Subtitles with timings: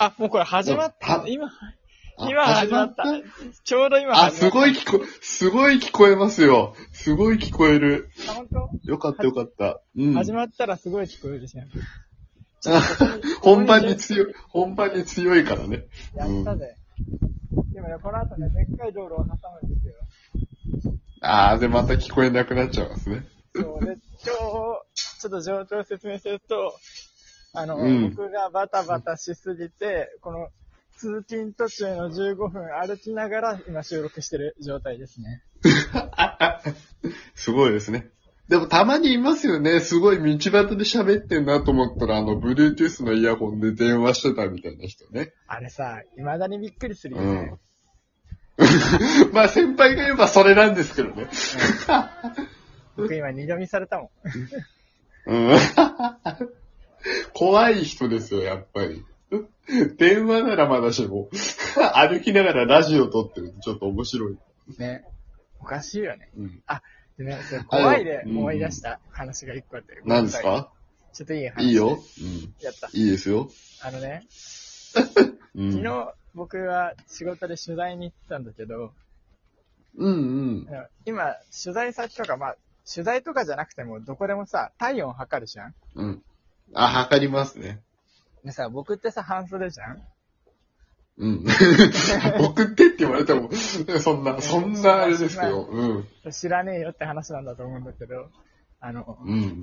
[0.00, 1.28] あ、もうこれ始まったた。
[1.28, 1.50] 今、あ
[2.26, 3.04] 今始まった？
[3.64, 4.38] ちょうど今あ、始まった。
[4.46, 6.74] すごい聞こ、すごい聞こえますよ。
[6.92, 8.08] すごい聞こえる。
[8.30, 8.32] あ。
[8.32, 8.70] 本当？
[8.90, 9.82] よかったよかった。
[9.98, 10.14] うん。
[10.14, 11.68] 始まったらすごい聞こえるじゃん。
[13.42, 15.84] 本番に強い、本番に強いからね。
[16.14, 16.76] やったぜ。
[17.74, 19.24] でもね、この後ね、でっかい道路を挟
[19.62, 19.94] むんですよ。
[21.20, 23.26] あー、で、また聞こえなくなっちゃいますね。
[23.54, 26.74] そうで、今日、ちょっと状況を説明すると、
[27.52, 30.48] あの、うん僕がバタバタしすぎて、この、
[30.96, 35.42] 通勤途中の15分歩きながら今収録してる状態ですね。
[37.34, 38.10] すごいですね。
[38.48, 39.80] でもたまにいますよね。
[39.80, 45.32] すごい道端で喋ってんなと思ったら、あの、Bluetooth のイヤホンで電話してたみたいな人ね。
[45.46, 47.58] あれさ、未だにびっくりするよね
[48.58, 49.32] うん。
[49.32, 51.28] まあ先輩が言えばそれなんですけどね。
[52.96, 54.10] 僕今二度見されたも
[55.26, 55.32] ん。
[55.32, 55.56] うん。
[57.34, 59.04] 怖い人ですよ、やっぱり。
[59.96, 61.28] 電話ならまだしも、
[61.94, 64.38] 歩きながらラジオ撮ってるとちょっと面白い。
[64.78, 65.04] ね。
[65.60, 66.30] おかしいよね。
[66.36, 66.62] うん。
[67.18, 70.00] でね、それ怖いでうん思い出した話が一個あって。
[70.04, 70.72] 何ですか？
[71.12, 71.64] ちょっといい話。
[71.66, 71.88] いいよ。
[71.88, 72.54] うん。
[72.62, 72.88] やった。
[72.92, 73.50] いいですよ。
[73.82, 74.24] あのね、
[75.54, 75.72] うん。
[75.72, 78.92] 昨日僕は仕事で取材に行ったんだけど、
[79.96, 80.16] うんう
[80.62, 80.68] ん。
[81.04, 82.56] 今、取材先とか、まあ、
[82.92, 86.22] 取材とかじゃなくても、どこでもさ、体温測るじゃんうん。
[86.74, 87.80] あ、測りますね。
[88.44, 90.02] でさ、僕ってさ、半袖じゃん？
[91.18, 91.44] うん。
[92.40, 95.64] 送ってって言われても、そんな、そんなあれですけど。
[95.64, 95.94] う
[96.28, 96.32] ん。
[96.32, 98.30] 知らねえよって話なんだと思うんだけど、
[98.80, 99.62] あの、うん。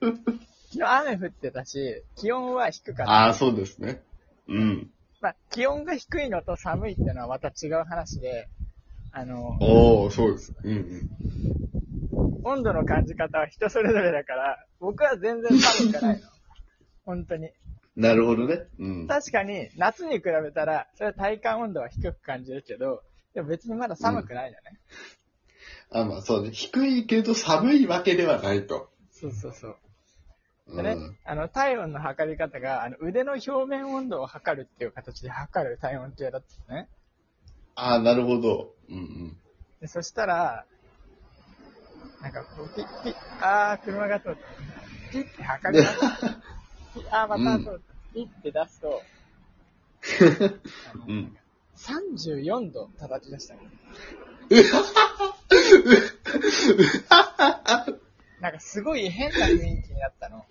[0.00, 3.12] 昨日雨降ってたし、気温は低かった。
[3.12, 4.02] ああ、そうですね。
[4.48, 4.90] うん。
[5.20, 8.48] まあ、気温が低いのと寒いってのはまた違う話で、
[9.10, 10.54] あの、おー、そうです。
[10.62, 11.10] うんうん。
[12.44, 16.28] 温度の感じ方は人それぞれだから、僕は全然寒くないの。
[17.04, 17.50] 本当に。
[17.96, 18.66] なるほどね。
[18.78, 19.06] うん。
[19.06, 23.02] 確かに、夏に比べたら、それは体感温度は低く感じるけど、
[23.34, 24.78] でも別にまだ寒くないよね。
[25.90, 26.50] あ、まあそうね。
[26.52, 28.90] 低いけど寒いわけではないと。
[29.10, 29.76] そうそうそう。
[30.68, 30.76] うん。
[30.76, 36.88] でね、あの、体温の測り方が、あの、腕の表面温度を測るっていう形で測る体温計だったのね。
[37.74, 38.74] ああ、なるほど。
[38.88, 39.36] うんうん。
[39.80, 40.64] でそしたら、
[42.22, 44.38] なんかこう、ピッピッ、あー、車が通った。
[45.10, 46.00] ピッて測ります。
[46.00, 46.34] ピ ッ
[47.10, 47.92] あー、また通った。
[48.14, 49.02] ピッて出すと、
[51.08, 51.36] うん。
[51.76, 53.60] 34度叩き出したの。
[58.40, 60.44] なんかすごい変な雰囲気になったの。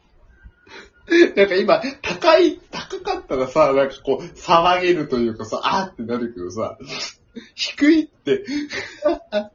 [1.36, 6.78] なんか今、高い、高かったらさ、なんかこう、騒げるというかさ、あーってなるけどさ、
[7.56, 8.46] 低いって、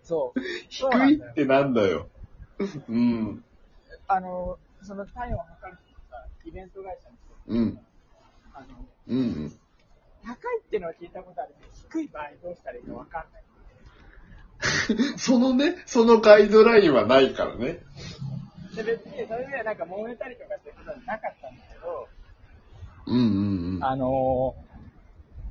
[0.02, 0.40] そう。
[0.68, 2.08] 低そうなんだよいってなんだよ。
[2.88, 3.44] うん。
[4.06, 5.78] あの、その体温を測る
[6.46, 7.80] イベント会社の人、うん。
[8.54, 8.66] あの、
[9.08, 9.52] うん。
[10.24, 13.42] 高いっていうのは聞いたことあるけど、低い場合どうしたらいいかわかんない。
[15.18, 17.80] そのね、そのガイドラインはないからね。
[18.74, 22.08] で、別にそれでなんか揉めたりとかってことはなかったんだけど、
[23.06, 23.84] うんうんうん。
[23.84, 24.54] あの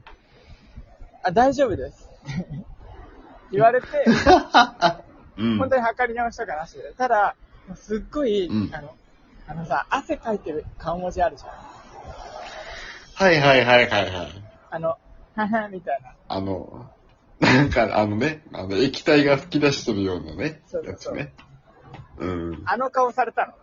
[0.06, 0.10] ー、
[1.24, 2.10] あ、大丈夫です。
[3.52, 3.88] 言われて、
[5.38, 6.94] うん本当に測り直したかなしで。
[6.94, 7.36] ただ、
[7.76, 8.96] すっごい、うんあの、
[9.48, 11.50] あのさ、汗かいてる顔文字あるじゃん。
[13.16, 14.32] はいはいはいはいはい。
[14.72, 14.98] あの、
[15.36, 16.14] ははみたいな。
[16.28, 16.90] あの、
[17.40, 21.34] なんかあのね、あの液体が吹き出してるようなねそう、そうやつね。
[22.18, 22.64] うん。
[22.66, 23.54] あの顔されたの？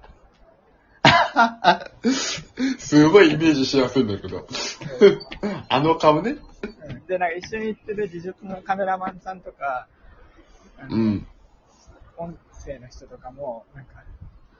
[2.79, 4.47] すごいイメージしやすいんだけど。
[5.69, 6.31] あの顔ね。
[6.33, 9.89] うんで、なんか一緒に行ってる技術のカメラマンさんとか、
[10.79, 11.27] あのうん。
[12.17, 14.05] 音声の人とかも、なんか、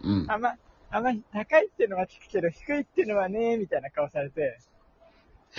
[0.03, 0.31] うん。
[0.31, 0.57] あんま、
[0.93, 4.59] あんま高いっていうのは聞くけど、低いっていうのはね、みたいな顔されて、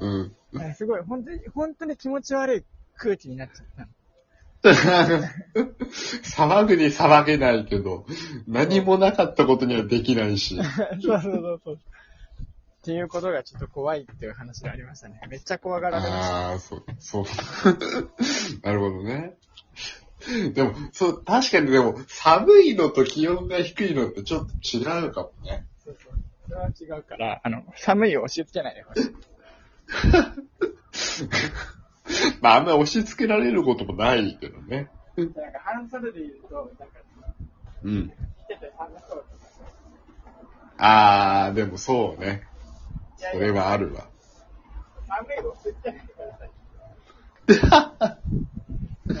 [0.00, 0.74] うん。
[0.74, 2.64] すごい、本当に、本当に気持ち悪い
[2.96, 3.88] 空気になっちゃったの。
[6.24, 8.06] 騒ぐに騒げないけど、
[8.46, 10.56] 何もなかったことにはできないし。
[11.02, 11.74] そうそうそうそう。
[11.74, 11.78] っ
[12.82, 15.20] ていうことがちょっと怖いっていう話がありましたね。
[15.28, 16.48] めっちゃ怖がられました。
[16.48, 17.24] ああ、そう、そう。
[18.62, 19.36] なるほどね。
[20.52, 25.66] でも、そう、確かにでも、寒いのと気温が低いのってちょっと違うかもね。
[25.84, 26.12] そうそう。
[26.48, 29.14] それは違うから、あの、寒いを押し付けないでほしい。
[32.40, 34.90] まあ、あんまり押し付けられることもないけどね。
[35.16, 36.98] なんか半袖で言うと、なんか、
[37.84, 38.08] うん。
[38.08, 38.12] 着
[38.48, 39.24] てて寒そう。
[40.78, 42.46] ああ、でもそうね。
[43.16, 44.08] それはあるわ。
[45.06, 48.18] 寒いを押し付けないでください。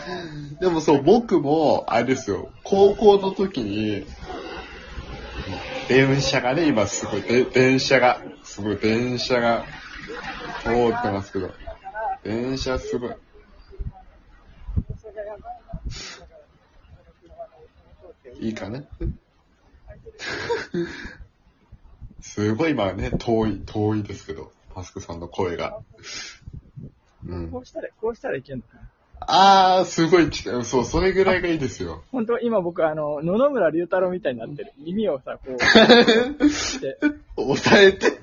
[0.60, 4.06] でもそう、僕も、あれですよ、高校の時に、
[5.88, 7.22] 電車がね、今すごい、
[7.52, 9.64] 電車がすごい電車が
[10.62, 11.50] 通ってますけど。
[12.22, 13.10] 電車すごい。
[18.40, 18.84] いいかな
[22.20, 25.80] すごい今ね、遠い、遠いですけど、タスクさんの声が。
[27.26, 27.58] うんこ。
[27.60, 28.87] うしたら、こうしたらいけんのかな？
[29.20, 30.30] あー、すごい。
[30.64, 32.02] そう、それぐらいがいいですよ。
[32.12, 34.72] 本当今僕あの、野々村龍太郎みたいになってる。
[34.78, 36.98] 耳をさ、こう、して、
[37.36, 38.20] 抑えて。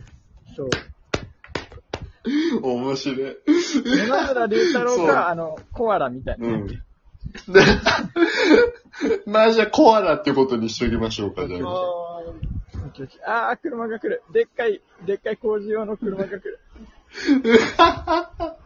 [0.56, 0.69] そう。
[2.62, 3.38] 面白い。
[3.86, 6.47] 野々村龍太郎そうか、あの、コアラみたいな。
[6.47, 6.68] うん。
[6.68, 6.80] で
[9.25, 11.59] まあじゃあコアラってことにしときましょうか、じゃあ。
[11.59, 14.24] オッケーオッケーあー、車が来る。
[14.31, 16.59] でっかい、でっかい工事用の車が来る。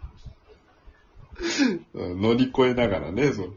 [1.94, 3.54] うん乗り越えながらね、そう。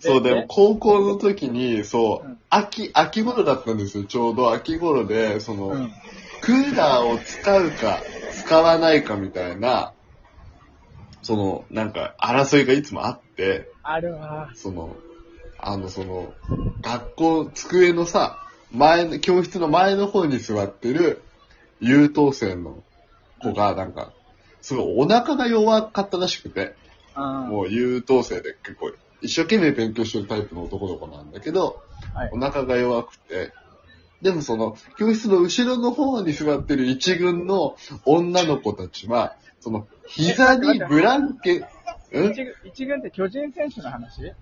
[0.00, 4.04] そう、でも、高校の時に、そううん秋、秋頃だったんですよ。
[4.04, 5.92] ちょうど秋頃で、その、うん。
[6.42, 8.02] クーラーを使うか、
[8.44, 9.94] 使わないかみたいな、
[11.22, 14.50] その、なんか、争いがいつもあって、あるわ。
[14.54, 14.96] その、
[15.58, 16.34] あの、その、
[16.82, 18.38] 学校、机のさ、
[18.70, 21.22] 前の、教室の前の方に座ってる
[21.80, 22.82] 優等生の
[23.40, 24.12] 子が、なんか、
[24.60, 31.82] すごいお腹が弱かったらしくて、あもう優等生で結構一生懸命勉強してるタイプの男の子なんだけど、
[32.14, 32.30] はい。
[32.32, 33.52] お腹が弱くて、
[34.20, 41.64] でもその教室の後ろの方に座ってる一軍の女の子たちは、その膝にブランケ、
[42.12, 44.32] う一軍一軍って巨人選手の話？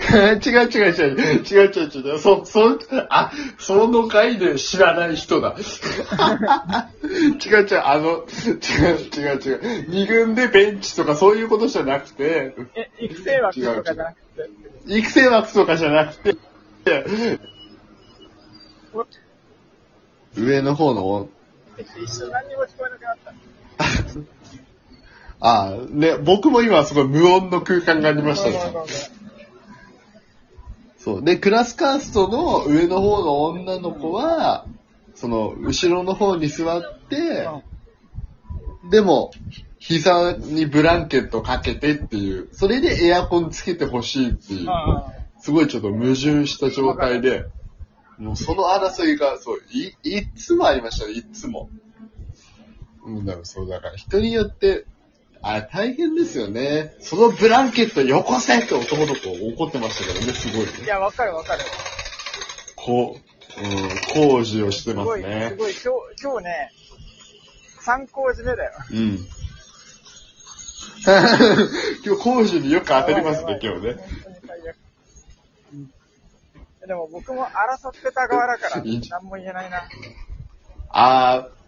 [0.00, 1.40] 違う違う違う。
[1.42, 2.18] 違う違う違う。
[2.18, 2.78] そ、そ、
[3.10, 5.56] あ、その概念知らない人だ。
[5.58, 7.82] 違う違う。
[7.84, 8.52] あの、違
[8.92, 9.86] う違う違う。
[9.88, 14.50] 二軍でベンチとかそういうことじゃなくて、え、育成枠とかじゃなくて。
[14.86, 16.36] 育成枠とかじゃなくて、
[18.94, 19.04] お
[20.40, 21.28] 上の方の、
[21.76, 23.34] え一緒何にも聞こえなくなった。
[25.40, 28.58] あね、僕も今すごい無音の空間がありましたね。
[28.58, 29.18] ごめんごめんごめん
[31.08, 31.24] そう。
[31.24, 34.66] で、クラスカーストの上の方の女の子は、
[35.14, 37.48] その、後ろの方に座って、
[38.90, 39.30] でも、
[39.78, 44.68] 膝にブランケットかけてっていう、それでエアコンつけてほしいっていう、
[45.40, 47.46] すごいちょっと矛盾した状態で、
[48.18, 51.70] もうその争いが、そう、い、いっつもありましたね、いっつも。
[53.06, 54.84] うん、だからそう、だから人によって、
[55.42, 56.94] あ大変ですよね。
[57.00, 60.72] そのブランケットよこせって男の子怒ってましたけどね、すごいね。
[60.84, 61.60] いや、わかるわかる。
[62.76, 65.54] こう、うん、工事をしてますすごい、すね。
[65.56, 65.80] ごい、今
[66.16, 66.72] 日、今日ね、
[67.80, 68.72] 参考締めだよ。
[68.90, 69.18] うん。
[72.04, 73.96] 今日工事によく当たりますね、今日ね。
[76.86, 79.86] でも僕も争ってた側だから、何も言えないな。
[80.88, 81.48] あ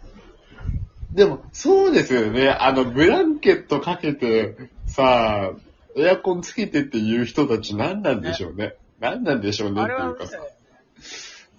[1.13, 2.49] でも、そうですよね。
[2.49, 4.55] あの、ブランケットかけて、
[4.85, 5.59] さあ、
[5.97, 8.75] エアコンつけてっていう人たち何なんでしょうね。
[8.99, 10.37] 何なんでしょうねあっていうかさ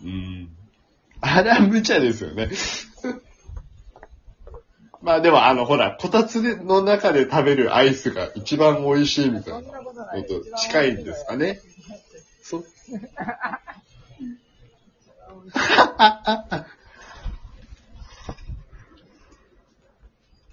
[0.04, 0.49] うん。
[1.20, 2.50] あれは無茶ですよね。
[5.02, 11.60] まあでも、あの、ほら、こたつの中で食べるアイスが一番美味しいみたいななこと近いんですかね。
[12.43, 12.58] そ、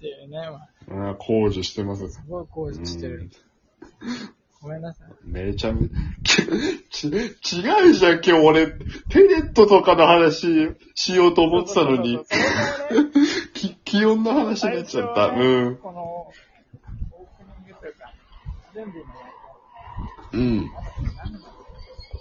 [0.00, 0.38] ていうね、
[0.88, 2.08] まあ、あー工事してます。
[2.08, 3.30] すごい工事してうるん。
[4.62, 5.08] ごめんなさい。
[5.24, 5.88] めちゃめ
[6.22, 8.66] ち、違うじゃん、今日俺、
[9.08, 12.48] テレットとかの話しようと思ってたのにそう、そうそう
[12.88, 13.10] それもね
[13.54, 15.32] き気温の話になっちゃった。
[15.32, 15.76] ねうん。
[15.76, 18.12] この、オープニングというか、
[18.74, 19.08] 準備の、
[20.32, 20.70] うん。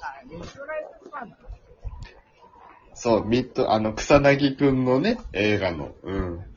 [0.01, 1.27] あ、ミッドナイトスパ。
[2.95, 5.93] そう、ミッド、あの、草薙くんのね、映画の。
[6.03, 6.48] うん。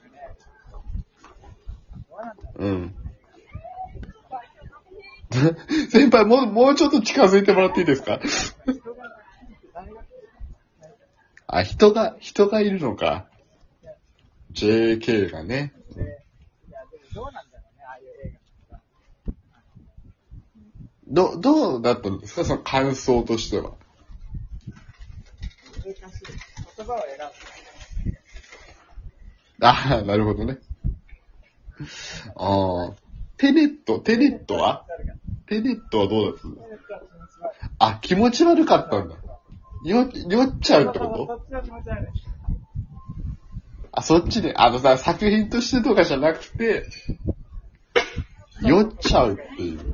[2.62, 2.94] どうなん。
[5.90, 8.20] 先輩、もう、もうちょっと近づいてもらっていいですか？
[11.48, 13.26] あ、人が、人がいるのか。
[14.52, 15.72] JK がね。
[15.94, 18.38] で、いや、でもどうなんだろうね、ああいう映
[18.70, 18.90] 画って
[19.32, 19.32] さ。
[21.08, 22.44] ど、どうだったんですか？
[22.44, 23.72] その感想としては。
[25.84, 26.02] 難しい。
[26.76, 27.16] 言葉を選
[29.58, 29.66] ぶ。
[29.66, 30.58] ああ、なるほどね。
[32.36, 32.94] ああ。
[33.36, 34.86] テネット、テネットは？
[35.46, 36.34] テネットはどうだっ
[37.78, 39.16] たあ、気持ち悪かったんだ。
[39.84, 41.44] よ、酔っちゃうってこと？
[43.90, 46.86] あ、そっちで、あのさ、作品としてとかじゃなくて、
[48.62, 49.78] 酔っちゃうっていう。
[49.78, 49.90] だか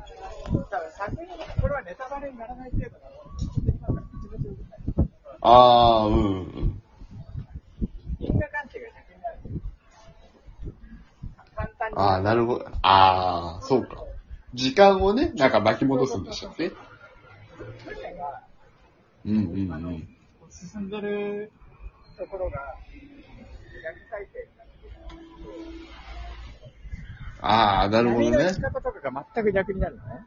[0.77, 1.25] ら作品、
[1.61, 3.15] これはネタバレにならない程度だろ。
[5.41, 6.81] ああ、うん、うん。
[8.19, 9.39] 因果関係が逆になる。
[11.95, 12.67] ああ、なるほど。
[12.81, 14.03] ああ、そうか。
[14.53, 16.69] 時間をね、なんか巻き戻すんでしたっけ？
[16.69, 16.81] だか
[18.17, 18.43] ら、
[19.25, 19.43] うんうんう
[19.89, 20.07] ん。
[20.49, 21.51] 進んでる
[22.17, 22.57] ところが、
[27.41, 28.61] ああ、なるほどね波の打ち。
[28.61, 30.25] 方とかが全く逆になるのね。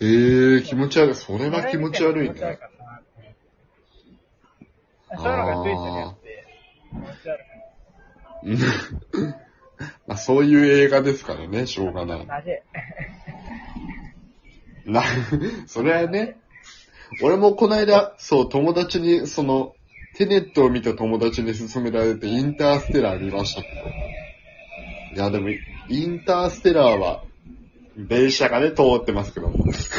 [0.00, 1.14] ええ気持ち悪い。
[1.14, 2.34] それは気持ち悪いね。
[2.34, 3.36] 気持ち悪かったなって
[5.16, 6.44] そういうのがついてるやつで、
[6.90, 7.40] 気持ち悪
[8.42, 9.34] うん
[10.06, 12.26] まあそういう映画ですからね、しょうがないい。。
[12.26, 12.62] なぜ
[14.84, 15.02] な、
[15.66, 16.36] それはね、
[17.22, 19.74] 俺もこの間、そう、友達に、その、
[20.14, 23.74] テネットを見た友達に勧められて、インターステラー見ましたけど。
[25.14, 25.48] いや、でも、
[25.88, 27.24] インターステラーは、
[27.96, 29.64] 電車がね、通ってますけども。
[29.66, 29.90] 列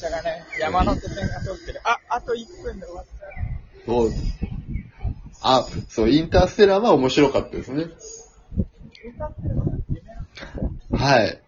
[0.00, 1.80] 車がね、山手線が通ってる。
[1.84, 3.86] あ、あと1分で終わっちゃう。
[3.86, 4.12] そう。
[5.40, 7.86] あ、そう、インターステラーは面白かったですね。
[10.98, 11.40] はい。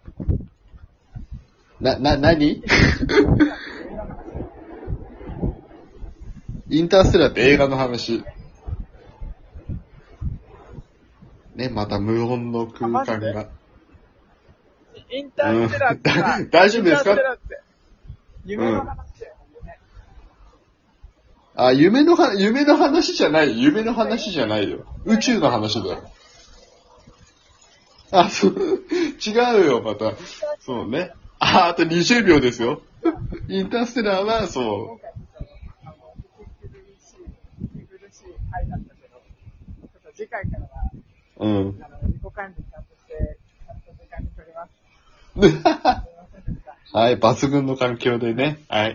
[1.81, 2.63] な、な、なに
[6.69, 7.41] インターステラーって？
[7.49, 8.23] 映画の話。
[11.55, 13.49] ね、また無音の空間が。
[15.09, 17.17] インターステラーってさうん 大丈夫ですか？
[21.55, 23.61] あ、夢のは、夢の話じゃない。
[23.61, 24.85] 夢の話じゃないよ。
[25.03, 26.01] 宇宙の話だよ。
[28.11, 30.13] あ、そう、違うよ、また。
[30.59, 31.11] そうね。
[31.39, 32.81] あ、あと20秒ですよ。
[33.47, 35.05] インターステラーは、そう、
[41.41, 41.49] うん。
[41.83, 44.71] あの、自己管理ちゃんとして、ちゃんと時間に取ります。
[45.33, 46.99] すいませんでした。
[46.99, 48.59] はい、抜群の環境でね。
[48.67, 48.89] はい。